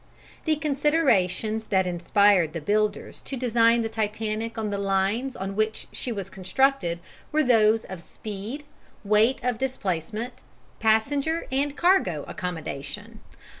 [0.45, 5.85] The considerations that inspired the builders to design the Titanic on the lines on which
[5.91, 6.99] she was constructed
[7.31, 8.63] were those of speed,
[9.03, 10.41] weight of displacement,
[10.79, 13.19] passenger and cargo accommodation.